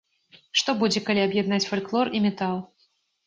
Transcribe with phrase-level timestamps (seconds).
[0.59, 2.57] Што будзе, калі аб'яднаць фальклор і метал?